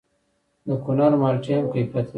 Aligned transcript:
د 0.67 0.69
کونړ 0.83 1.11
مالټې 1.21 1.51
هم 1.57 1.65
کیفیت 1.73 2.05
لري. 2.07 2.09